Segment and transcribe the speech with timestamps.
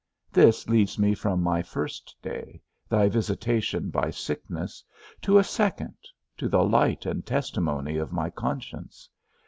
[0.33, 2.59] This leads me from my first day,
[2.89, 4.83] thy visitation by sickness,
[5.21, 5.93] to a second,
[6.37, 9.07] to the light and testimony of my conscience.